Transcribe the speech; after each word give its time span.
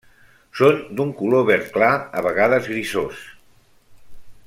Són 0.59 0.79
d'un 0.99 1.11
color 1.19 1.45
verd 1.51 1.69
clar 1.77 1.91
a 2.21 2.23
vegades 2.31 2.71
grisós. 2.73 3.21